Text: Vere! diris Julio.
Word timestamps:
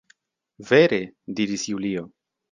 Vere! 0.69 0.99
diris 1.39 1.67
Julio. 1.73 2.07